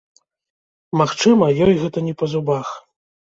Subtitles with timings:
[1.01, 2.73] Магчыма, ёй гэта не па зубах.